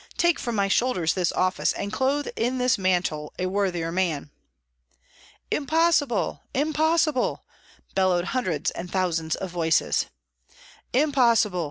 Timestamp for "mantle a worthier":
2.75-3.91